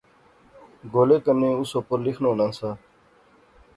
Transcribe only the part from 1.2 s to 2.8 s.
کنے اُس اُپر لیخنونا سا